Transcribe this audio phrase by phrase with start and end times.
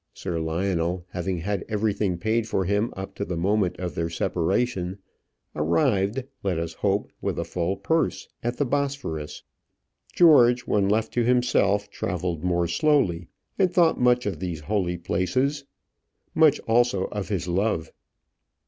[0.15, 4.97] Sir Lionel, having had everything paid for him up to the moment of their separation,
[5.55, 9.43] arrived let us hope with a full purse at the Bosphorus.
[10.11, 13.27] George, when left to himself, travelled more slowly,
[13.59, 15.65] and thought much of these holy places
[16.33, 17.91] much also of his love.